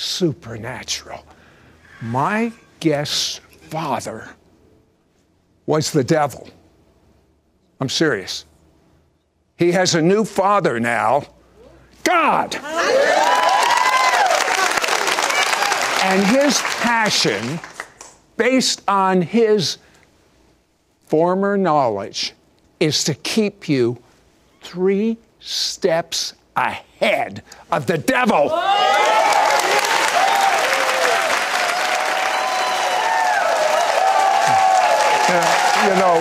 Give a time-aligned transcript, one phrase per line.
[0.00, 1.24] supernatural.
[2.00, 4.30] My guest's father
[5.66, 6.48] was the devil.
[7.80, 8.46] I'm serious.
[9.56, 11.26] He has a new father now
[12.02, 12.56] God.
[16.02, 17.60] And his passion,
[18.36, 19.76] based on his
[21.06, 22.32] former knowledge,
[22.80, 24.02] is to keep you
[24.62, 28.50] three steps ahead of the devil.
[35.84, 36.16] You know,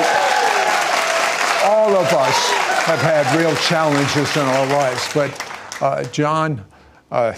[1.65, 2.51] all of us
[2.85, 6.63] have had real challenges in our lives, but uh, John,
[7.11, 7.33] uh,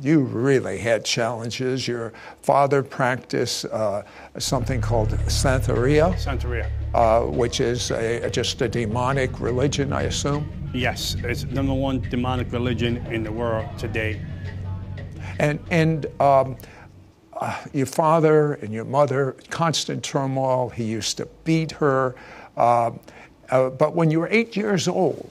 [0.00, 1.86] you really had challenges.
[1.86, 4.02] Your father practiced uh,
[4.38, 6.14] something called Santeria.
[6.14, 6.70] Santeria.
[6.94, 10.50] Uh, which is a, just a demonic religion, I assume?
[10.72, 14.20] Yes, it's number one demonic religion in the world today.
[15.38, 16.56] And, and um,
[17.38, 20.70] uh, your father and your mother, constant turmoil.
[20.70, 22.14] He used to beat her.
[22.56, 23.00] Um,
[23.50, 25.30] uh, but when you were eight years old,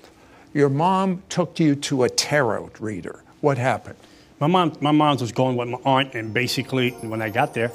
[0.54, 3.24] your mom took you to a tarot reader.
[3.42, 3.98] What happened?
[4.40, 7.72] My mom, my mom was going with my aunt, and basically, when I got there,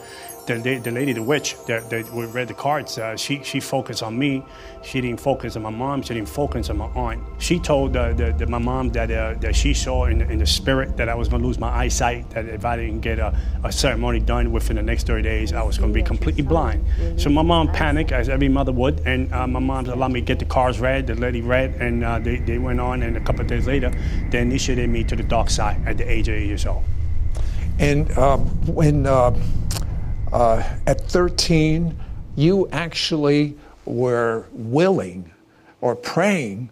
[0.46, 4.02] the, the, the lady, the witch, that, that read the cards, uh, she, she focused
[4.02, 4.44] on me.
[4.82, 6.02] She didn't focus on my mom.
[6.02, 7.22] She didn't focus on my aunt.
[7.38, 10.46] She told uh, the, the, my mom that, uh, that she saw in, in the
[10.46, 13.38] spirit that I was going to lose my eyesight, that if I didn't get a,
[13.64, 16.84] a ceremony done within the next 30 days, I was going to be completely blind.
[17.16, 20.26] So my mom panicked, as every mother would, and uh, my mom allowed me to
[20.26, 23.20] get the cards read, the lady read, and uh, they, they went on, and a
[23.20, 23.90] couple of days later,
[24.30, 26.84] they initiated me to the dark side at the age of eight years old.
[27.78, 29.06] And um, when
[30.32, 31.98] uh, at 13,
[32.36, 35.30] you actually were willing
[35.80, 36.70] or praying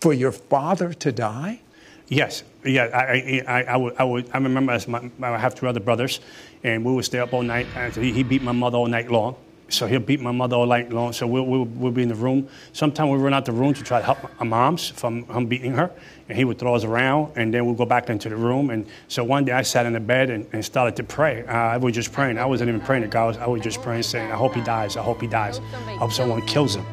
[0.00, 1.60] for your father to die?
[2.08, 2.84] Yes, yeah.
[2.84, 6.20] I, I, I, would, I, would, I remember as my, I have two other brothers,
[6.64, 7.66] and we would stay up all night.
[7.94, 9.36] He beat my mother all night long.
[9.70, 11.12] So he'll beat my mother all night long.
[11.12, 12.48] So we'll, we'll, we'll be in the room.
[12.72, 15.72] Sometimes we run out the room to try to help my moms from him beating
[15.72, 15.90] her.
[16.28, 18.70] And he would throw us around, and then we'll go back into the room.
[18.70, 21.44] And so one day I sat in the bed and, and started to pray.
[21.46, 22.38] Uh, I was just praying.
[22.38, 23.36] I wasn't even praying to God.
[23.38, 24.96] I was just praying, saying, I hope he dies.
[24.96, 25.58] I hope he dies.
[25.58, 26.86] I hope someone kills him.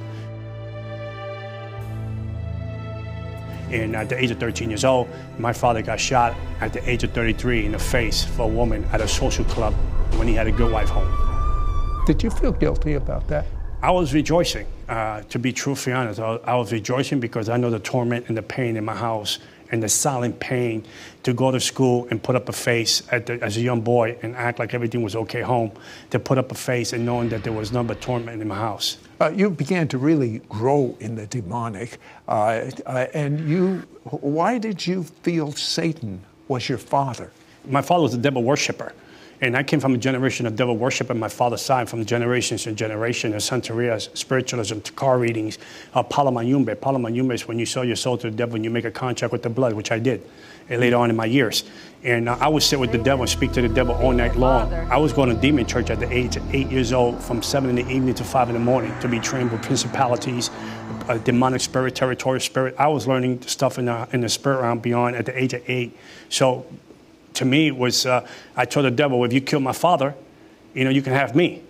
[3.72, 7.03] And at the age of 13 years old, my father got shot at the age
[7.03, 9.74] of 33 in the face for a woman at a social club
[10.18, 11.45] when he had a good wife home.
[12.06, 13.48] Did you feel guilty about that?
[13.82, 14.68] I was rejoicing.
[14.88, 18.38] Uh, to be truthfully honest, I, I was rejoicing because I know the torment and
[18.38, 19.40] the pain in my house
[19.72, 20.86] and the silent pain
[21.24, 24.36] to go to school and put up a face the, as a young boy and
[24.36, 25.72] act like everything was okay home,
[26.12, 28.56] to put up a face and knowing that there was none but torment in my
[28.56, 28.98] house.
[29.20, 33.78] Uh, you began to really grow in the demonic, uh, uh, and you.
[34.04, 37.32] Why did you feel Satan was your father?
[37.68, 38.94] My father was a devil worshiper.
[39.41, 42.63] And I came from a generation of devil worship on my father's side, from generations
[42.63, 45.57] to generation of Santeria, spiritualism, car readings,
[45.94, 46.03] uh.
[46.03, 48.91] Palo Mayombe is when you sell your soul to the devil and you make a
[48.91, 50.23] contract with the blood, which I did
[50.69, 51.63] and later on in my years.
[52.03, 54.35] And uh, I would sit with the devil and speak to the devil all night
[54.35, 54.73] long.
[54.73, 57.70] I was going to demon church at the age of eight years old, from seven
[57.70, 60.49] in the evening to five in the morning, to be trained with principalities,
[61.08, 62.76] a demonic spirit, territorial spirit.
[62.78, 65.67] I was learning stuff in the, in the spirit realm beyond at the age of
[65.67, 65.97] eight.
[66.29, 66.66] So
[67.35, 70.16] to me was uh, I told the devil, if you kill my father,
[70.73, 71.64] you know, you can have me.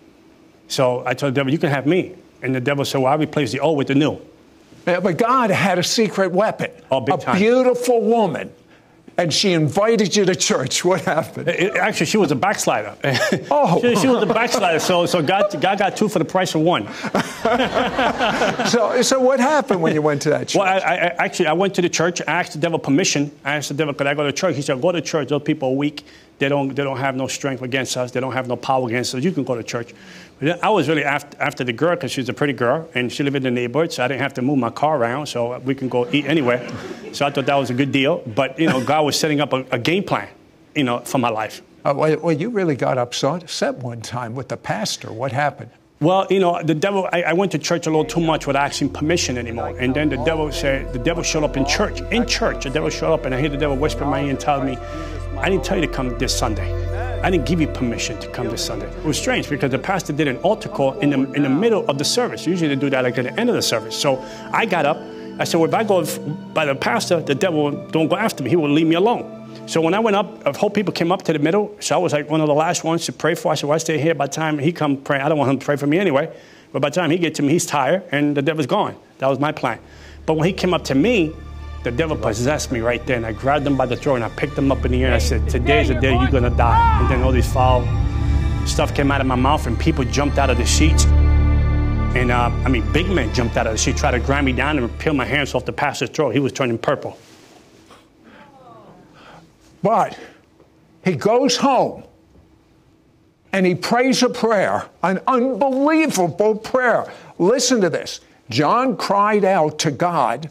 [0.67, 2.15] So I told the devil, you can have me.
[2.41, 4.19] And the devil said, well, I replace the old with the new.
[4.83, 6.71] But God had a secret weapon.
[6.91, 7.38] Oh, big a time.
[7.38, 8.51] beautiful woman
[9.17, 10.83] and she invited you to church.
[10.83, 11.47] What happened?
[11.47, 12.95] It, actually, she was a backslider.
[13.51, 14.79] Oh, she, she, was a backslider.
[14.79, 16.88] So, so God, God got two for the price of one.
[18.69, 20.56] so, so what happened when you went to that church?
[20.56, 22.21] Well, I, I, actually, I went to the church.
[22.21, 23.31] I asked the devil permission.
[23.44, 25.29] I asked the devil, "Could I go to church?" He said, "Go to church.
[25.29, 26.03] Those people are weak.
[26.38, 28.11] They don't, they don't have no strength against us.
[28.11, 29.23] They don't have no power against us.
[29.23, 29.94] You can go to church.
[30.41, 33.37] I was really after, after the girl because she's a pretty girl and she lived
[33.37, 35.87] in the neighborhood, so I didn't have to move my car around, so we can
[35.87, 36.67] go eat anywhere.
[37.13, 38.17] So I thought that was a good deal.
[38.35, 40.27] But, you know, God was setting up a, a game plan,
[40.75, 41.61] you know, for my life.
[41.85, 45.13] Uh, well, well, you really got upset one time with the pastor.
[45.13, 45.71] What happened?
[46.01, 48.65] Well, you know, the devil, I, I, went to church a little too much without
[48.65, 49.69] asking permission anymore.
[49.79, 52.01] And then the devil said, the devil showed up in church.
[52.11, 54.31] In church, the devil showed up and I hear the devil whisper in my ear
[54.31, 54.75] and tell me,
[55.37, 56.94] I didn't tell you to come this Sunday.
[57.25, 58.86] I didn't give you permission to come this Sunday.
[58.86, 61.83] It was strange because the pastor did an altar call in the, in the middle
[61.89, 62.45] of the service.
[62.45, 64.00] Usually they do that like at the end of the service.
[64.00, 64.24] So
[64.54, 64.98] I got up.
[65.39, 66.06] I said, well, if I go
[66.54, 68.51] by the pastor, the devil don't go after me.
[68.51, 69.68] He will leave me alone.
[69.68, 71.75] So when I went up, a whole people came up to the middle.
[71.80, 73.51] So I was like one of the last ones to pray for.
[73.51, 74.13] I said, well, I stay here.
[74.13, 76.31] By the time he come pray, I don't want him to pray for me anyway.
[76.74, 78.95] But by the time he get to me, he's tired and the devil's gone.
[79.18, 79.80] That was my plan.
[80.28, 81.33] But when he came up to me,
[81.85, 83.15] the devil possessed me right there.
[83.15, 85.05] And I grabbed him by the throat and I picked him up in the air
[85.05, 86.99] and I said, today's the day you're to die.
[86.99, 87.85] And then all this foul
[88.67, 91.05] stuff came out of my mouth and people jumped out of the sheets.
[91.05, 94.51] And uh, I mean, big men jumped out of the sheet, tried to grind me
[94.51, 96.31] down and peel my hands off the pastor's throat.
[96.31, 97.19] He was turning purple.
[99.83, 100.17] But
[101.03, 102.03] he goes home
[103.53, 107.13] and he prays a prayer, an unbelievable prayer.
[107.37, 108.21] Listen to this.
[108.49, 110.49] John cried out to God,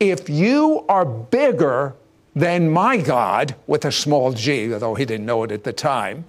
[0.00, 1.94] If you are bigger
[2.34, 6.24] than my God, with a small g, although he didn't know it at the time,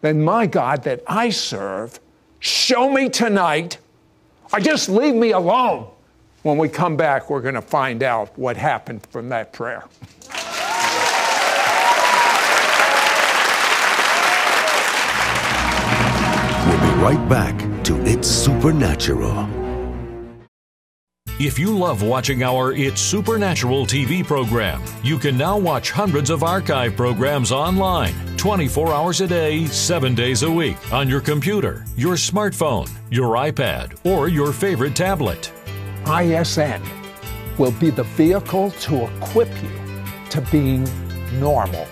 [0.00, 1.98] than my God that I serve,
[2.38, 3.78] show me tonight,
[4.52, 5.88] or just leave me alone.
[6.42, 9.84] When we come back, we're going to find out what happened from that prayer.
[16.64, 19.57] We'll be right back to It's Supernatural.
[21.40, 26.42] If you love watching our It's Supernatural TV program, you can now watch hundreds of
[26.42, 32.16] archive programs online 24 hours a day, 7 days a week on your computer, your
[32.16, 35.52] smartphone, your iPad, or your favorite tablet.
[36.08, 36.82] ISN
[37.56, 39.70] will be the vehicle to equip you
[40.30, 40.88] to being
[41.38, 41.86] normal.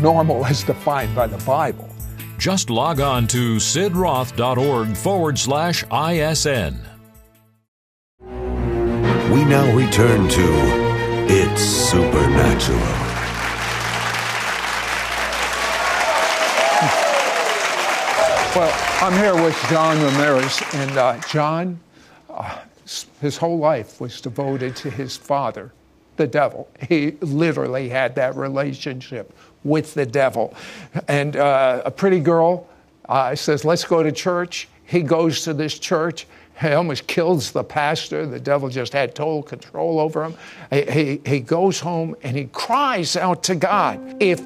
[0.00, 1.90] Normal as defined by the Bible.
[2.38, 6.91] Just log on to sidroth.org forward slash ISN.
[9.32, 10.46] We now return to
[11.26, 12.78] It's Supernatural.
[18.54, 21.80] Well, I'm here with John Ramirez, and uh, John,
[22.28, 22.58] uh,
[23.22, 25.72] his whole life was devoted to his father,
[26.16, 26.68] the devil.
[26.86, 29.34] He literally had that relationship
[29.64, 30.52] with the devil.
[31.08, 32.68] And uh, a pretty girl
[33.08, 34.68] uh, says, Let's go to church.
[34.84, 36.26] He goes to this church.
[36.62, 38.24] He almost kills the pastor.
[38.24, 40.34] The devil just had total control over him.
[40.70, 44.40] He, he, he goes home and he cries out to God If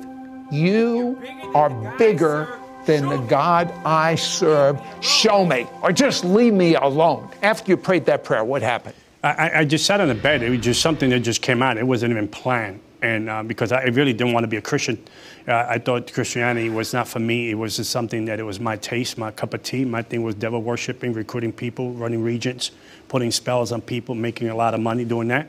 [0.50, 1.20] you
[1.54, 7.28] are bigger than the God I serve, show me, or just leave me alone.
[7.42, 8.94] After you prayed that prayer, what happened?
[9.22, 10.42] I, I just sat on the bed.
[10.42, 11.78] It was just something that just came out.
[11.78, 15.02] It wasn't even planned and uh, because I really didn't want to be a Christian,
[15.46, 17.50] uh, I thought Christianity was not for me.
[17.50, 19.84] It was just something that it was my taste, my cup of tea.
[19.84, 22.70] My thing was devil worshiping, recruiting people, running regents,
[23.08, 25.48] putting spells on people, making a lot of money doing that.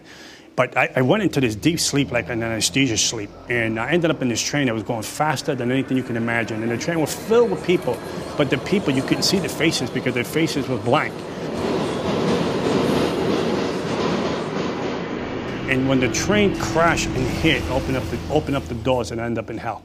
[0.58, 4.10] But I, I went into this deep sleep, like an anesthesia sleep, and I ended
[4.10, 6.64] up in this train that was going faster than anything you can imagine.
[6.64, 7.96] And the train was filled with people,
[8.38, 11.14] but the people you couldn't see the faces because their faces were blank.
[15.70, 19.20] And when the train crashed and hit, opened up the, opened up the doors and
[19.20, 19.84] I ended up in hell.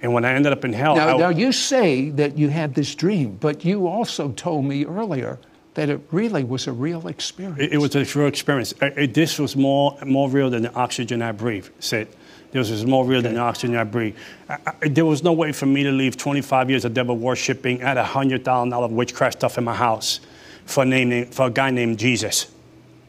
[0.00, 2.74] And when I ended up in hell, now, I, now you say that you had
[2.74, 5.38] this dream, but you also told me earlier
[5.74, 7.60] that it really was a real experience.
[7.60, 8.72] It, it was a real experience.
[8.82, 11.68] It, it, this was more more real than the oxygen I breathe.
[11.78, 12.08] Said
[12.50, 13.28] this was more real okay.
[13.28, 14.16] than the oxygen I breathe.
[14.48, 17.80] I, I, there was no way for me to leave 25 years of devil worshiping
[17.80, 20.18] at a hundred thousand dollar of witchcraft stuff in my house
[20.66, 22.51] for name for a guy named Jesus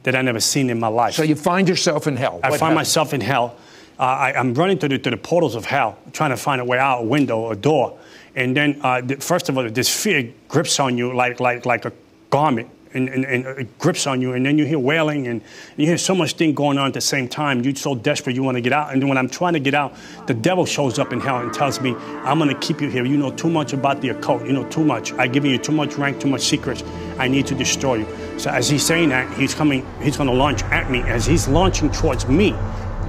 [0.03, 1.15] that I never seen in my life.
[1.15, 2.39] So you find yourself in hell.
[2.43, 2.75] I what find happened?
[2.75, 3.55] myself in hell.
[3.99, 6.65] Uh, I, am running to the, to the portals of hell, trying to find a
[6.65, 7.97] way out, a window, a door.
[8.35, 11.85] And then, uh, the, first of all, this fear grips on you like, like, like
[11.85, 11.93] a
[12.29, 14.33] garment and, and, and, it grips on you.
[14.33, 15.41] And then you hear wailing and
[15.77, 17.61] you hear so much thing going on at the same time.
[17.61, 18.93] You're so desperate you want to get out.
[18.93, 19.95] And when I'm trying to get out,
[20.27, 23.05] the devil shows up in hell and tells me, I'm going to keep you here.
[23.05, 24.45] You know too much about the occult.
[24.45, 25.13] You know too much.
[25.13, 26.83] I've given you too much rank, too much secrets.
[27.17, 28.07] I need to destroy you.
[28.37, 31.01] So as he's saying that, he's coming, he's going to launch at me.
[31.01, 32.55] As he's launching towards me,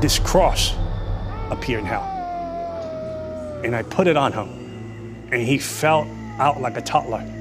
[0.00, 0.75] this cross
[1.50, 2.05] appeared in hell.
[3.64, 5.29] And I put it on him.
[5.33, 6.07] And he fell
[6.38, 7.34] out like a toddler.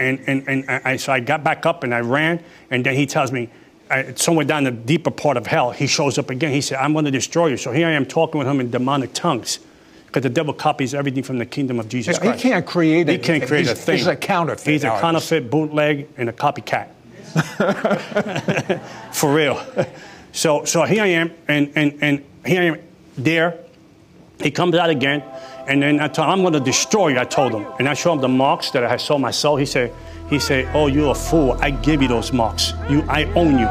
[0.00, 2.42] And, and, and I, so I got back up and I ran.
[2.70, 3.50] And then he tells me,
[3.90, 6.52] I, somewhere down the deeper part of hell, he shows up again.
[6.52, 7.56] He said, I'm going to destroy you.
[7.56, 9.58] So here I am talking with him in demonic tongues.
[10.06, 12.42] Because the devil copies everything from the kingdom of Jesus Yeah, he Christ.
[12.42, 13.98] can't create He can't create He's- a thing.
[13.98, 15.02] he's a counterfeit He's a artist.
[15.02, 16.88] counterfeit, bootleg, and a copycat.
[19.12, 19.62] For real.
[20.32, 22.78] So, so here I am, and, and, and here I am
[23.18, 23.58] there.
[24.42, 25.22] He comes out again,
[25.70, 27.64] and then I told him, I'm going to destroy you, I told him.
[27.78, 29.60] And I showed him the marks that I had sold myself.
[29.60, 29.94] He said,
[30.28, 31.52] he said, oh, you're a fool.
[31.60, 32.72] I give you those marks.
[32.88, 33.68] You, I own you.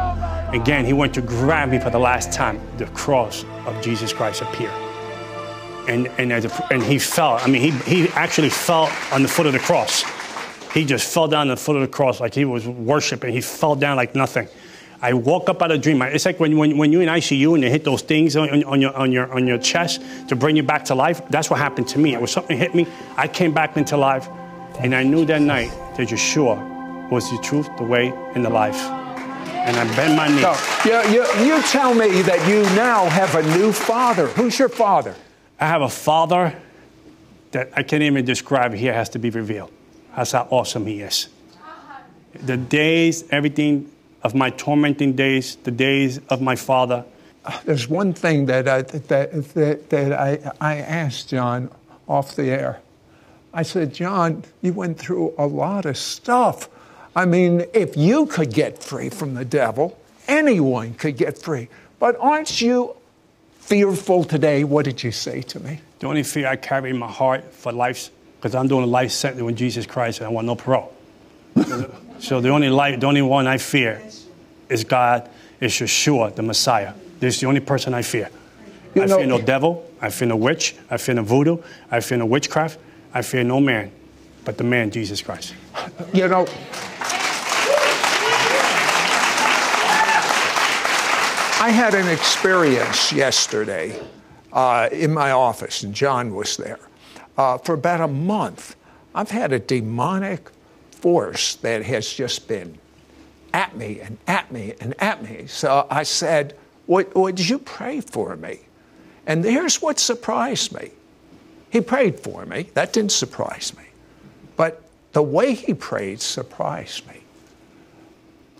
[0.58, 2.62] Again, he went to grab me for the last time.
[2.78, 4.72] The cross of Jesus Christ appeared.
[5.90, 7.34] And, and, a, and he fell.
[7.34, 10.06] I mean, he, he actually fell on the foot of the cross.
[10.74, 13.34] He just fell down on the foot of the cross like he was worshiping.
[13.34, 14.48] He fell down like nothing.
[15.02, 16.02] I woke up out of a dream.
[16.02, 18.82] It's like when, when, when you're in ICU and they hit those things on, on,
[18.82, 21.22] your, on, your, on your chest to bring you back to life.
[21.30, 22.14] That's what happened to me.
[22.14, 22.86] It was something hit me.
[23.16, 24.28] I came back into life.
[24.80, 28.80] And I knew that night that Yeshua was the truth, the way, and the life.
[28.80, 30.42] And I bent my knee.
[30.42, 34.28] So, you, you, you tell me that you now have a new father.
[34.28, 35.16] Who's your father?
[35.60, 36.56] I have a father
[37.52, 38.74] that I can't even describe.
[38.74, 39.72] He has to be revealed.
[40.16, 41.28] That's how awesome he is.
[42.34, 43.92] The days, everything
[44.24, 47.06] of my tormenting days, the days of my father.
[47.66, 51.72] There's one thing that I, that, that, that I, I asked John
[52.08, 52.82] off the air.
[53.54, 56.70] I said, John, you went through a lot of stuff.
[57.16, 59.98] I mean, if you could get free from the devil,
[60.28, 61.70] anyone could get free.
[61.98, 62.96] But aren't you
[63.60, 64.64] fearful today?
[64.64, 65.82] What did you say to me?
[66.00, 69.12] The only fear I carry in my heart for life, because I'm doing a life
[69.12, 70.94] sentence with Jesus Christ and I want no parole.
[72.20, 74.02] so the only life, the only one I fear
[74.70, 76.94] is God, is Yeshua, the Messiah.
[77.20, 78.30] This is the only person I fear.
[78.96, 79.86] You I know- fear no devil.
[80.02, 80.76] I fear no witch.
[80.90, 81.58] I fear no voodoo.
[81.92, 82.80] I fear no witchcraft.
[83.14, 83.92] I fear no man,
[84.46, 85.54] but the man Jesus Christ.
[86.14, 86.46] You know,
[91.62, 94.00] I had an experience yesterday
[94.54, 96.80] uh, in my office, and John was there.
[97.38, 98.76] Uh, for about a month,
[99.14, 100.50] I've had a demonic
[101.00, 102.78] force that has just been
[103.54, 105.48] at me and at me and at me.
[105.48, 106.56] So I said,
[106.88, 108.60] Would, would you pray for me?
[109.26, 110.92] And here's what surprised me.
[111.70, 112.64] He prayed for me.
[112.74, 113.84] That didn't surprise me.
[114.56, 114.82] But
[115.14, 117.22] the way he prayed surprised me.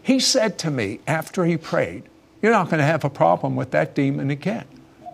[0.04, 2.04] He said to me after he prayed,
[2.42, 4.66] You're not going to have a problem with that demon again.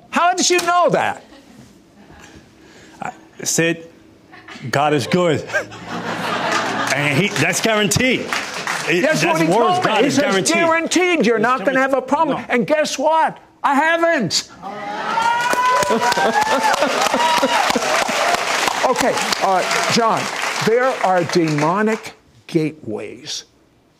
[0.10, 1.24] How did you know that?
[3.02, 3.14] I
[3.44, 3.90] said,
[4.72, 5.48] God is good.
[6.96, 8.22] And he, that's guaranteed.
[8.22, 9.92] It- That's, what he told me.
[9.98, 10.56] He is says, guaranteed.
[10.56, 12.38] guaranteed you're not going to have a problem.
[12.38, 12.46] No.
[12.50, 13.38] And guess what?
[13.64, 14.50] I haven't.
[18.90, 20.22] okay, uh, John,
[20.68, 22.14] there are demonic
[22.48, 23.46] gateways.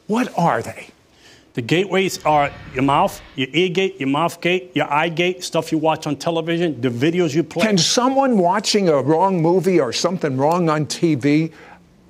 [0.08, 0.88] What are they?
[1.56, 5.72] The gateways are your mouth, your ear gate, your mouth gate, your eye gate, stuff
[5.72, 7.66] you watch on television, the videos you play.
[7.66, 11.54] Can someone watching a wrong movie or something wrong on TV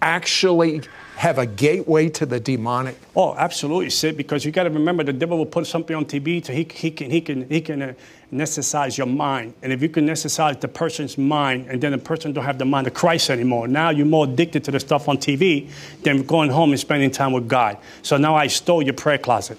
[0.05, 0.81] actually
[1.17, 2.95] have a gateway to the demonic?
[3.15, 4.15] Oh, absolutely, Sid.
[4.15, 6.91] Because you got to remember, the devil will put something on TV to he, he
[6.91, 7.93] can he can he can uh,
[8.31, 12.31] anesthetize your mind, and if you can anesthetize the person's mind, and then the person
[12.33, 15.17] don't have the mind of Christ anymore, now you're more addicted to the stuff on
[15.17, 15.69] TV
[16.03, 17.77] than going home and spending time with God.
[18.03, 19.57] So now I stole your prayer closet.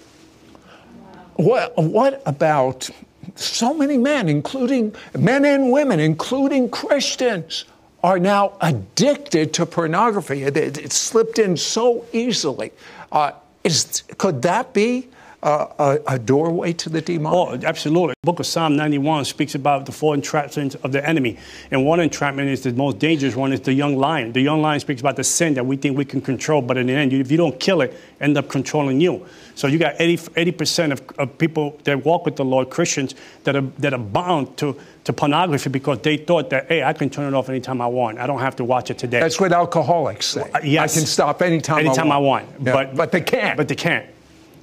[1.36, 2.88] What, what about
[3.34, 7.64] so many men, including men and women, including Christians,
[8.02, 10.42] are now addicted to pornography?
[10.42, 12.72] It, it- it slipped in so easily.
[13.10, 13.32] Uh,
[13.64, 15.08] is, could that be
[15.42, 17.32] uh, a, a doorway to the demon?
[17.34, 18.14] Oh, absolutely.
[18.22, 21.38] The book of Psalm 91 speaks about the four entrapments of the enemy.
[21.70, 24.32] And one entrapment is the most dangerous one is the young lion.
[24.32, 26.86] The young lion speaks about the sin that we think we can control, but in
[26.86, 29.26] the end, if you don't kill it, end up controlling you.
[29.54, 33.56] So you got 80, percent of, of people that walk with the Lord, Christians, that
[33.56, 34.76] are, that are bound to,
[35.06, 38.18] to pornography because they thought that, hey, I can turn it off anytime I want.
[38.18, 39.20] I don't have to watch it today.
[39.20, 40.40] That's what alcoholics say.
[40.52, 40.96] Uh, yes.
[40.96, 42.46] I can stop anytime, anytime I I want.
[42.50, 42.62] want.
[42.66, 43.56] Yeah, But, but they can't.
[43.56, 44.04] But they can't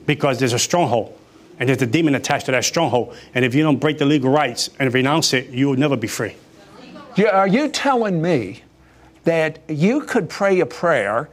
[0.05, 1.17] because there's a stronghold.
[1.59, 3.15] And there's a demon attached to that stronghold.
[3.33, 6.07] And if you don't break the legal rights and renounce it, you will never be
[6.07, 6.35] free.
[7.15, 8.63] Yeah, Are you telling me
[9.23, 11.29] that you could pray a prayer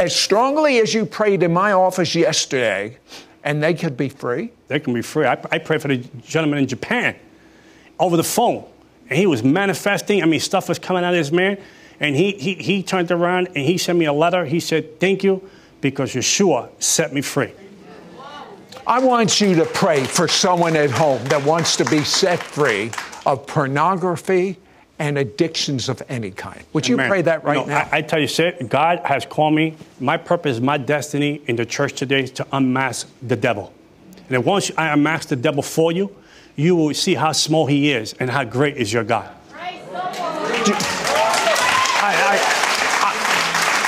[0.00, 2.96] as strongly as you prayed in my office yesterday
[3.42, 4.50] and they could be free?
[4.68, 5.26] They can be free.
[5.26, 7.16] I, I prayed for the gentleman in Japan
[7.98, 8.64] over the phone.
[9.08, 10.22] And he was manifesting.
[10.22, 11.58] I mean, stuff was coming out of this man.
[12.00, 14.44] And he, he, he turned around and he sent me a letter.
[14.44, 15.48] He said, Thank you
[15.80, 17.52] because Yeshua set me free.
[18.86, 22.90] I want you to pray for someone at home that wants to be set free
[23.24, 24.58] of pornography
[24.98, 26.62] and addictions of any kind.
[26.72, 27.08] Would you Amen.
[27.08, 27.88] pray that right You know, now?
[27.90, 29.76] I, I tell you, Sid, God has called me.
[30.00, 33.72] My purpose, my destiny in the church today is to unmask the devil.
[34.16, 36.14] And then once I unmask the devil for you,
[36.56, 39.30] you will see how small he is and how great is your God.
[42.06, 42.12] I,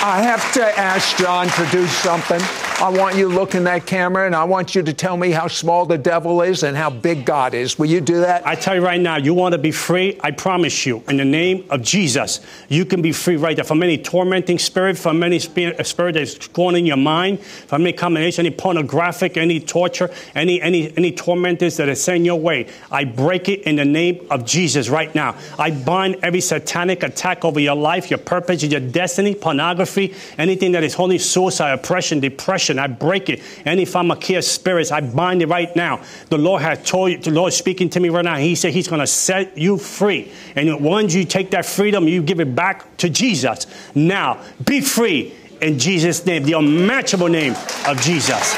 [0.02, 2.65] I, I have to ask John to do something.
[2.78, 5.30] I want you to look in that camera and I want you to tell me
[5.30, 7.78] how small the devil is and how big God is.
[7.78, 8.47] Will you do that?
[8.47, 10.21] I tell you right now, you want to be free?
[10.23, 13.83] I promise you, in the name of Jesus, you can be free right there from
[13.83, 17.95] any tormenting spirit, from any spirit, uh, spirit that's going in your mind, from any
[17.95, 22.68] combination, any pornographic, any torture, any any any tormentors that are sent your way.
[22.90, 25.35] I break it in the name of Jesus right now.
[25.59, 30.85] I bind every satanic attack over your life, your purpose, your destiny, pornography, anything that
[30.85, 32.65] is holding suicide, oppression, depression.
[32.78, 33.42] I break it.
[33.64, 36.02] Any pharmakeia spirits, I bind it right now.
[36.28, 38.37] The Lord has told you, the Lord is speaking to me right now.
[38.37, 40.32] He said He's going to set you free.
[40.54, 43.66] And once you take that freedom, you give it back to Jesus.
[43.94, 47.54] Now, be free in Jesus' name, the unmatchable name
[47.87, 48.54] of Jesus.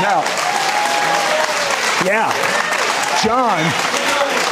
[0.00, 0.22] Now,
[2.04, 2.32] Yeah.
[3.22, 4.01] John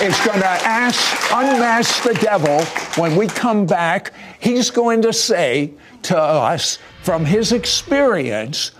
[0.02, 2.64] is going to ask, unmask the devil.
[3.00, 8.70] When we come back, he's going to say to us from his experience,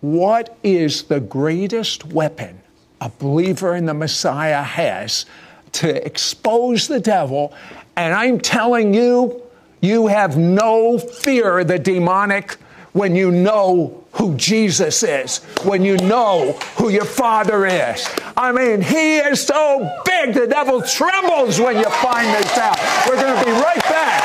[0.00, 2.60] what is the greatest weapon
[3.00, 5.24] a believer in the Messiah has
[5.72, 7.54] to expose the devil?
[7.96, 9.42] And I'm telling you,
[9.80, 12.52] you have no fear of the demonic
[12.92, 18.08] when you know who Jesus is, when you know who your Father is.
[18.36, 22.78] I mean, He is so big, the devil trembles when you find this out.
[23.08, 24.22] We're going to be right back.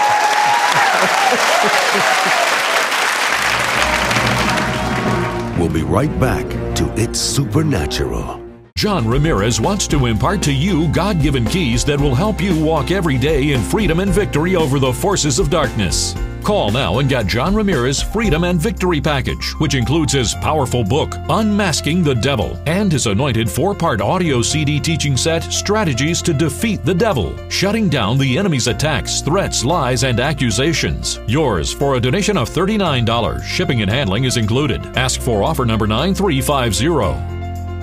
[5.58, 8.47] We'll be right back to It's Supernatural.
[8.77, 12.91] John Ramirez wants to impart to you God given keys that will help you walk
[12.91, 16.13] every day in freedom and victory over the forces of darkness.
[16.43, 21.15] Call now and get John Ramirez Freedom and Victory Package, which includes his powerful book,
[21.27, 26.86] Unmasking the Devil, and his anointed four part audio CD teaching set, Strategies to Defeat
[26.86, 31.19] the Devil, shutting down the enemy's attacks, threats, lies, and accusations.
[31.25, 33.42] Yours for a donation of $39.
[33.42, 34.85] Shipping and handling is included.
[34.96, 37.36] Ask for offer number 9350.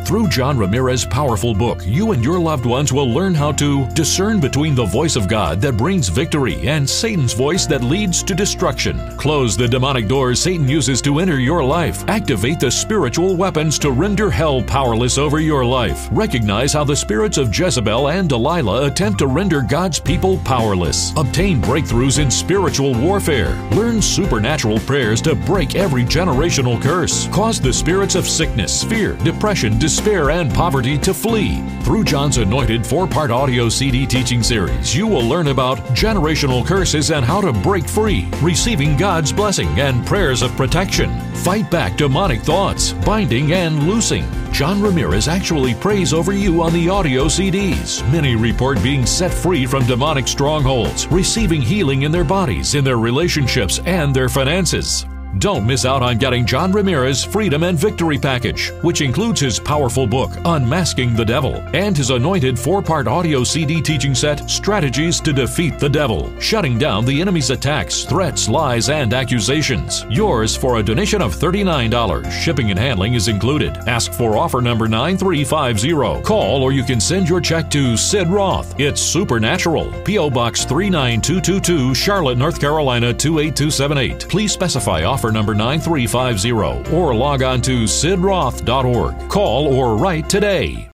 [0.04, 4.38] Through John Ramirez's powerful book, you and your loved ones will learn how to discern
[4.38, 8.98] between the voice of God that brings victory and Satan's voice that leads to destruction.
[9.16, 12.06] Close the demonic doors Satan uses to enter your life.
[12.06, 16.06] Activate the spiritual weapons to render hell powerless over your life.
[16.12, 21.14] Recognize how the spirits of Jezebel and Delilah attempt to render God's people powerless.
[21.16, 23.54] Obtain breakthroughs in spiritual warfare.
[23.70, 27.26] Learn supernatural prayers to break every generational curse.
[27.28, 31.62] Cause the spirits of sickness, fear, depression, despair, and poverty to flee.
[31.82, 37.12] Through John's anointed four part audio CD teaching series, you will learn about generational curses
[37.12, 42.40] and how to break free, receiving God's blessing and prayers of protection, fight back demonic
[42.40, 44.26] thoughts, binding and loosing.
[44.50, 48.02] John Ramirez actually prays over you on the audio CDs.
[48.10, 52.98] Many report being set free from demonic strongholds, receiving healing in their bodies, in their
[52.98, 55.06] relationships, and their finances.
[55.38, 60.06] Don't miss out on getting John Ramirez Freedom and Victory Package, which includes his powerful
[60.06, 65.32] book, Unmasking the Devil, and his anointed four part audio CD teaching set, Strategies to
[65.32, 70.06] Defeat the Devil, shutting down the enemy's attacks, threats, lies, and accusations.
[70.08, 72.30] Yours for a donation of $39.
[72.30, 73.76] Shipping and handling is included.
[73.88, 76.22] Ask for offer number 9350.
[76.22, 78.78] Call or you can send your check to Sid Roth.
[78.78, 79.90] It's Supernatural.
[80.04, 80.30] P.O.
[80.30, 84.28] Box 39222, Charlotte, North Carolina 28278.
[84.28, 89.28] Please specify offer number 9350 or log on to sidroth.org.
[89.28, 90.90] Call or write today.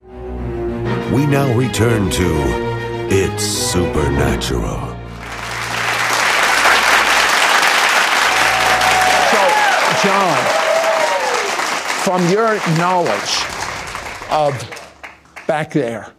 [1.12, 2.34] We now return to
[3.08, 4.80] It's Supernatural.
[9.30, 9.42] So,
[10.02, 10.56] John,
[12.02, 13.44] from your knowledge
[14.30, 14.52] of
[15.46, 16.12] back there,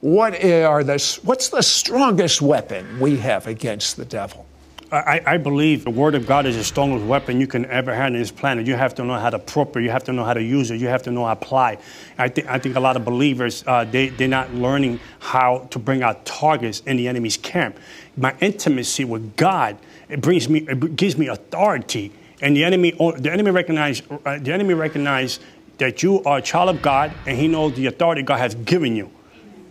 [0.00, 4.46] what are the, what's the strongest weapon we have against the devil?
[4.92, 8.06] I, I believe the Word of God is the strongest weapon you can ever have
[8.06, 8.66] on this planet.
[8.66, 9.84] You have to know how to appropriate.
[9.84, 10.80] You have to know how to use it.
[10.80, 11.78] You have to know how to apply.
[12.18, 15.78] I think I think a lot of believers uh, they they're not learning how to
[15.78, 17.78] bring out targets in the enemy's camp.
[18.16, 19.78] My intimacy with God
[20.10, 24.52] it brings me it gives me authority, and the enemy the enemy recognize uh, the
[24.52, 25.38] enemy recognize
[25.78, 28.96] that you are a child of God, and he knows the authority God has given
[28.96, 29.10] you.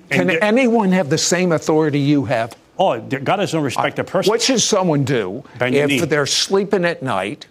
[0.09, 2.55] And Can anyone have the same authority you have?
[2.79, 4.31] Oh, God doesn't respect a person.
[4.31, 7.47] What should someone do if they're sleeping at night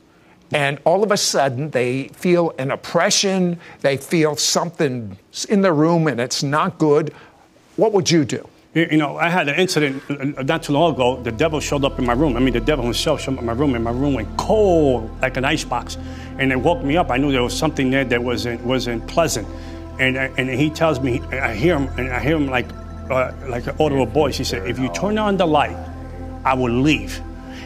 [0.53, 6.09] and all of a sudden they feel an oppression, they feel something in the room
[6.09, 7.12] and it's not good?
[7.77, 8.49] What would you do?
[8.75, 11.21] You know, I had an incident not too long ago.
[11.21, 12.37] The devil showed up in my room.
[12.37, 15.11] I mean, the devil himself showed up in my room, and my room went cold
[15.21, 15.97] like an icebox.
[16.38, 17.11] And it woke me up.
[17.11, 19.49] I knew there was something there that wasn't wasn't pleasant.
[19.99, 22.69] and and he tells me, I hear him, and I hear him like
[23.11, 24.37] uh, like an audible voice.
[24.38, 25.77] He said, "If you turn on the light,
[26.44, 27.21] I will leave."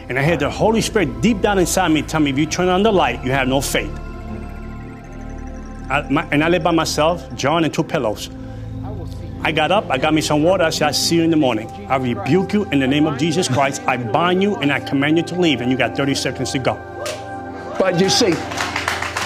[0.09, 2.69] And I had the Holy Spirit deep down inside me tell me, "If you turn
[2.69, 3.91] on the light, you have no faith."
[5.89, 8.29] I, my, and I live by myself, John and two pillows.
[9.45, 10.63] I got up, I got me some water.
[10.63, 11.69] I said, I see you in the morning.
[11.89, 13.81] I rebuke you in the name of Jesus Christ.
[13.85, 16.59] I bind you and I command you to leave, and you got 30 seconds to
[16.59, 16.75] go.
[17.77, 18.33] But you see,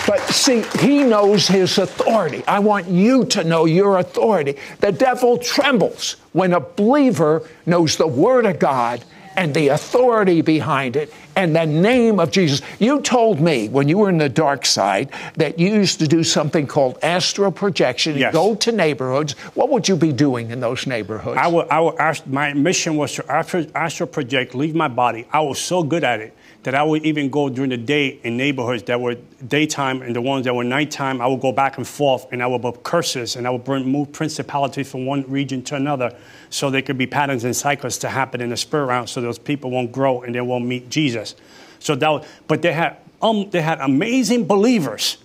[0.08, 2.42] but see, he knows his authority.
[2.48, 4.56] I want you to know your authority.
[4.80, 9.04] The devil trembles when a believer knows the word of God
[9.36, 12.62] and the authority behind it and the name of Jesus.
[12.80, 16.24] You told me when you were in the dark side that you used to do
[16.24, 18.18] something called astral projection.
[18.18, 18.34] Yes.
[18.34, 19.34] Go to neighborhoods.
[19.56, 21.38] What would you be doing in those neighborhoods?
[21.38, 25.28] I would, I would ask, my mission was to astral project, leave my body.
[25.32, 26.34] I was so good at it
[26.68, 29.16] that I would even go during the day in neighborhoods that were
[29.48, 31.22] daytime and the ones that were nighttime.
[31.22, 34.12] I would go back and forth and I would put curses and I would move
[34.12, 36.14] principalities from one region to another
[36.50, 39.40] so there could be patterns and cycles to happen in the spirit realm so those
[39.40, 41.36] people won't grow and they won't meet Jesus.
[41.80, 45.20] So that, was, but they had, um, they had amazing believers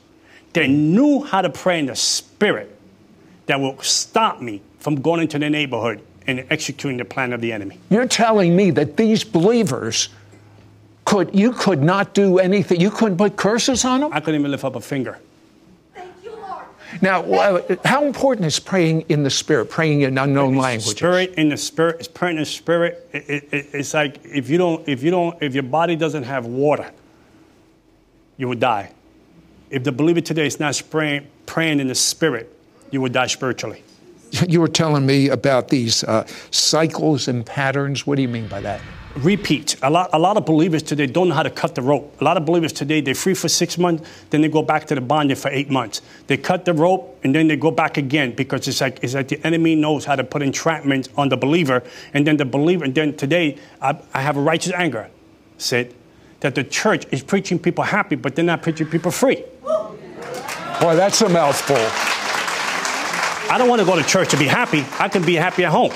[0.53, 2.79] that knew how to pray in the spirit
[3.47, 7.53] that will stop me from going into the neighborhood and executing the plan of the
[7.53, 7.81] enemy.
[7.91, 10.09] You're telling me that these believers
[11.05, 12.81] could you could not do anything.
[12.81, 14.13] You couldn't put curses on them.
[14.13, 15.19] I couldn't even lift up a finger.
[15.95, 16.65] Thank you, Lord.
[17.01, 20.93] Now, uh, how important is praying in the spirit, praying in unknown languages?
[20.93, 23.09] Spirit in the spirit is praying in the spirit.
[23.13, 26.25] It, it, it, it's like if you don't, if you don't, if your body doesn't
[26.25, 26.91] have water,
[28.37, 28.93] you would die.
[29.71, 32.55] If the believer today is not praying, praying in the spirit,
[32.91, 33.83] you would die spiritually.
[34.49, 38.07] You were telling me about these uh, cycles and patterns.
[38.07, 38.81] What do you mean by that?
[39.17, 39.77] Repeat.
[39.83, 42.21] A lot, a lot of believers today don't know how to cut the rope.
[42.21, 44.95] A lot of believers today, they're free for six months, then they go back to
[44.95, 46.03] the bondage for eight months.
[46.27, 49.29] They cut the rope and then they go back again because it's like, it's like
[49.29, 51.83] the enemy knows how to put entrapment on the believer.
[52.15, 55.09] And then the believer, and then today, I, I have a righteous anger,
[55.59, 55.95] said,
[56.41, 59.45] that the church is preaching people happy, but they're not preaching people free.
[60.81, 61.77] Boy, that's a mouthful.
[63.49, 64.85] I don't want to go to church to be happy.
[64.99, 65.93] I can be happy at home.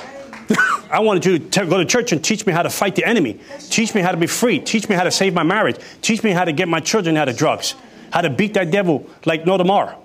[0.91, 3.41] I wanted you to go to church and teach me how to fight the enemy.
[3.71, 4.61] Teach me how to be free.
[4.61, 5.77] Teach me how to save my marriage.
[6.03, 7.75] Teach me how to get my children out of drugs.
[8.11, 10.01] How to beat that devil like no tomorrow.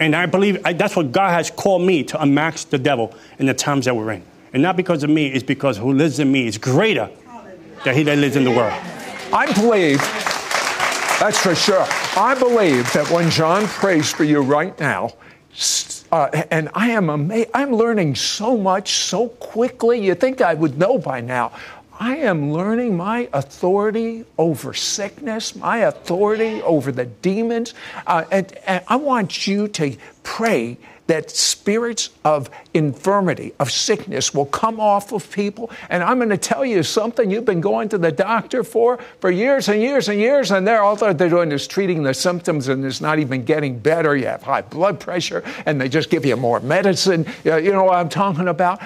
[0.00, 3.46] And I believe I, that's what God has called me to unmask the devil in
[3.46, 4.22] the times that we're in.
[4.52, 7.10] And not because of me, it's because who lives in me is greater
[7.84, 8.72] than he that lives in the world.
[9.32, 9.98] I believe,
[11.20, 11.86] that's for sure.
[12.16, 15.14] I believe that when John prays for you right now,
[16.10, 20.00] uh, and I am amazed, I'm learning so much so quickly.
[20.00, 21.52] You think I would know by now.
[22.00, 27.74] I am learning my authority over sickness, my authority over the demons.
[28.06, 34.46] Uh, and, and I want you to pray that spirits of infirmity, of sickness will
[34.46, 35.70] come off of people.
[35.90, 39.30] And I'm going to tell you something you've been going to the doctor for for
[39.30, 42.84] years and years and years, and they're all they're doing is treating the symptoms and
[42.84, 44.16] it's not even getting better.
[44.16, 47.26] You have high blood pressure, and they just give you more medicine.
[47.42, 48.80] You know what I'm talking about?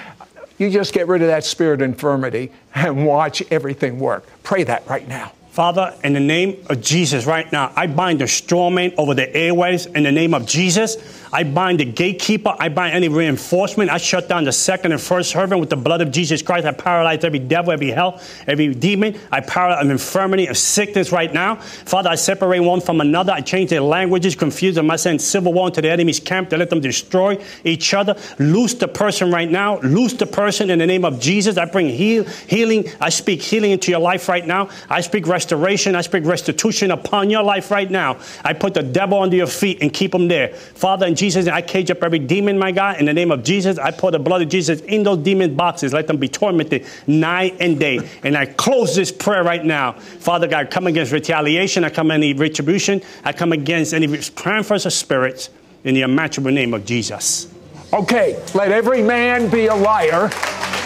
[0.57, 4.25] You just get rid of that spirit infirmity and watch everything work.
[4.43, 5.33] Pray that right now.
[5.53, 9.85] Father, in the name of Jesus, right now, I bind the strongman over the airways
[9.85, 10.97] in the name of Jesus.
[11.33, 12.55] I bind the gatekeeper.
[12.59, 13.89] I bind any reinforcement.
[13.89, 16.67] I shut down the second and first servant with the blood of Jesus Christ.
[16.67, 19.19] I paralyze every devil, every hell, every demon.
[19.31, 21.55] I paralyze an infirmity of sickness right now.
[21.55, 23.31] Father, I separate one from another.
[23.33, 24.91] I change their languages, confuse them.
[24.91, 28.15] I send civil war into the enemy's camp to let them destroy each other.
[28.37, 29.79] Loose the person right now.
[29.79, 31.57] Loose the person in the name of Jesus.
[31.57, 32.85] I bring heal, healing.
[33.01, 34.69] I speak healing into your life right now.
[34.87, 35.95] I speak restoration.
[35.95, 38.19] I speak restitution upon your life right now.
[38.45, 40.49] I put the devil under your feet and keep him there.
[40.49, 42.99] Father, in Jesus, I cage up every demon, my God.
[42.99, 45.93] In the name of Jesus, I pour the blood of Jesus in those demon boxes.
[45.93, 48.09] Let them be tormented night and day.
[48.23, 49.93] And I close this prayer right now.
[49.93, 51.85] Father God, come against retaliation.
[51.85, 53.01] I come any retribution.
[53.23, 55.49] I come against any transfers of spirits
[55.85, 57.47] in the unmatchable name of Jesus.
[57.93, 60.29] Okay, let every man be a liar,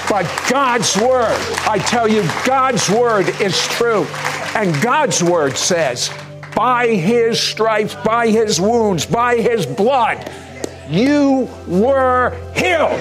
[0.10, 4.06] but God's word, I tell you, God's word is true.
[4.56, 6.12] And God's word says,
[6.58, 10.28] by his stripes, by his wounds, by his blood,
[10.90, 13.00] you were healed.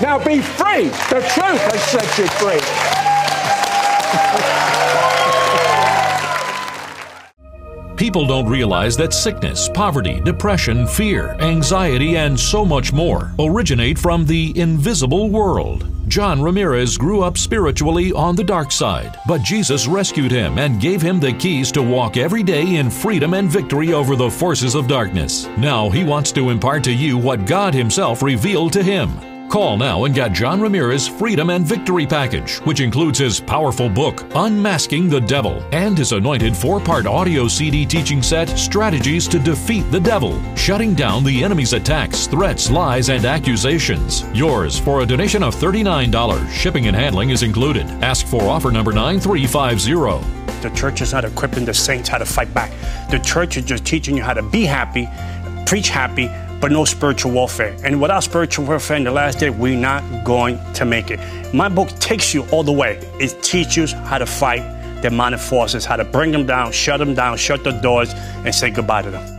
[0.00, 0.88] Now be free.
[1.10, 2.60] The truth has set you free.
[7.98, 14.24] People don't realize that sickness, poverty, depression, fear, anxiety, and so much more originate from
[14.24, 15.93] the invisible world.
[16.06, 21.00] John Ramirez grew up spiritually on the dark side, but Jesus rescued him and gave
[21.00, 24.86] him the keys to walk every day in freedom and victory over the forces of
[24.86, 25.46] darkness.
[25.56, 29.33] Now he wants to impart to you what God Himself revealed to him.
[29.54, 34.24] Call now and get John Ramirez Freedom and Victory Package, which includes his powerful book,
[34.34, 39.88] Unmasking the Devil, and his anointed four part audio CD teaching set, Strategies to Defeat
[39.92, 44.24] the Devil, shutting down the enemy's attacks, threats, lies, and accusations.
[44.34, 46.50] Yours for a donation of $39.
[46.50, 47.86] Shipping and handling is included.
[48.02, 50.62] Ask for offer number 9350.
[50.62, 52.72] The church is not equipping the saints how to fight back.
[53.08, 55.08] The church is just teaching you how to be happy,
[55.64, 56.28] preach happy,
[56.60, 57.76] but no spiritual warfare.
[57.84, 61.20] And without spiritual warfare in the last day, we're not going to make it.
[61.54, 62.98] My book takes you all the way.
[63.20, 64.62] It teaches you how to fight
[64.96, 68.54] the demonic forces, how to bring them down, shut them down, shut the doors, and
[68.54, 69.33] say goodbye to them.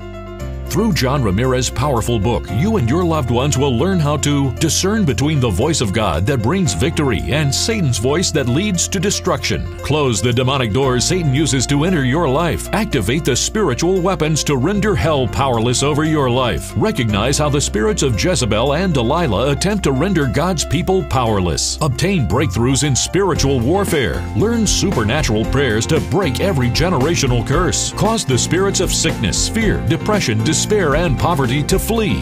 [0.75, 5.05] Through John Ramirez's powerful book, you and your loved ones will learn how to discern
[5.05, 9.65] between the voice of God that brings victory and Satan's voice that leads to destruction.
[9.77, 12.67] Close the demonic doors Satan uses to enter your life.
[12.73, 16.73] Activate the spiritual weapons to render hell powerless over your life.
[16.75, 21.77] Recognize how the spirits of Jezebel and Delilah attempt to render God's people powerless.
[21.79, 24.21] Obtain breakthroughs in spiritual warfare.
[24.35, 27.93] Learn supernatural prayers to break every generational curse.
[27.93, 32.21] Cause the spirits of sickness, fear, depression, despair, and poverty to flee.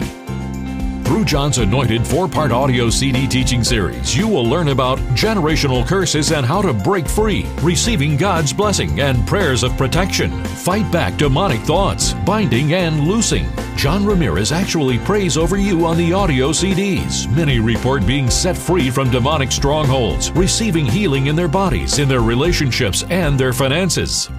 [1.04, 6.32] Through John's anointed four part audio CD teaching series, you will learn about generational curses
[6.32, 11.60] and how to break free, receiving God's blessing and prayers of protection, fight back demonic
[11.60, 13.46] thoughts, binding and loosing.
[13.76, 17.30] John Ramirez actually prays over you on the audio CDs.
[17.34, 22.22] Many report being set free from demonic strongholds, receiving healing in their bodies, in their
[22.22, 24.30] relationships, and their finances.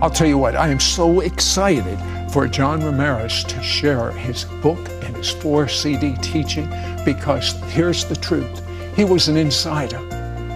[0.00, 4.78] I'll tell you what, I am so excited for John Ramirez to share his book
[5.02, 6.68] and his four CD teaching
[7.04, 8.62] because here's the truth.
[8.94, 9.98] He was an insider.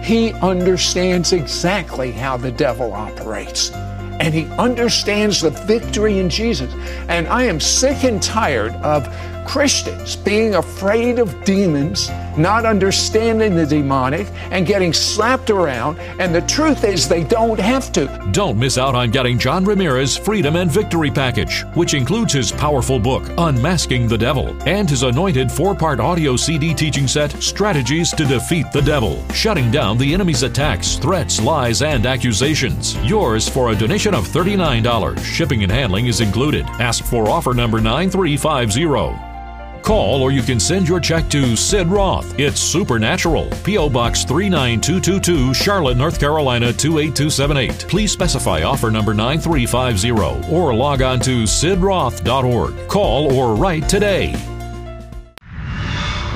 [0.03, 3.71] He understands exactly how the devil operates.
[3.71, 6.71] And he understands the victory in Jesus.
[7.09, 9.07] And I am sick and tired of
[9.45, 15.99] Christians being afraid of demons, not understanding the demonic, and getting slapped around.
[16.19, 18.07] And the truth is, they don't have to.
[18.31, 22.99] Don't miss out on getting John Ramirez Freedom and Victory Package, which includes his powerful
[22.99, 28.25] book, Unmasking the Devil, and his anointed four part audio CD teaching set, Strategies to
[28.25, 32.95] Defeat the Devil, shutting down the enemy's attacks, threats, lies, and accusations.
[33.03, 35.19] Yours for a donation of $39.
[35.23, 36.65] Shipping and handling is included.
[36.79, 39.33] Ask for offer number 9350.
[39.83, 42.39] Call or you can send your check to Sid Roth.
[42.39, 43.49] It's Supernatural.
[43.65, 43.89] P.O.
[43.89, 47.89] Box 39222, Charlotte, North Carolina 28278.
[47.89, 52.87] Please specify offer number 9350 or log on to sidroth.org.
[52.87, 54.31] Call or write today.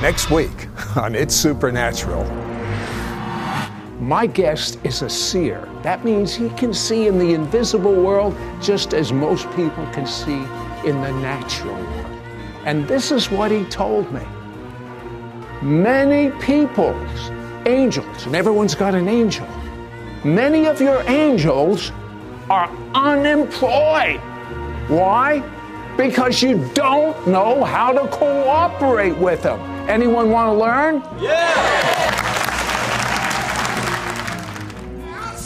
[0.02, 2.24] Next week on It's Supernatural.
[3.98, 5.66] My guest is a seer.
[5.82, 10.44] That means he can see in the invisible world just as most people can see
[10.86, 11.87] in the natural world.
[12.68, 14.20] And this is what he told me.
[15.62, 17.30] Many people's
[17.64, 19.48] angels, and everyone's got an angel,
[20.22, 21.92] many of your angels
[22.50, 24.20] are unemployed.
[24.90, 25.42] Why?
[25.96, 29.58] Because you don't know how to cooperate with them.
[29.88, 31.02] Anyone want to learn?
[31.22, 31.97] Yeah!